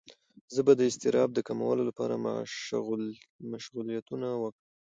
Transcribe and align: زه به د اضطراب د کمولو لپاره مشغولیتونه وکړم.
زه 0.53 0.61
به 0.65 0.73
د 0.75 0.81
اضطراب 0.89 1.29
د 1.33 1.39
کمولو 1.47 1.83
لپاره 1.89 2.15
مشغولیتونه 3.53 4.27
وکړم. 4.43 4.65